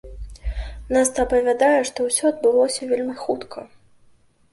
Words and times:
Наста 0.95 1.17
апавядае, 1.27 1.81
што 1.89 2.07
ўсё 2.07 2.23
адбылося 2.31 2.89
вельмі 2.93 3.15
хутка. 3.23 3.67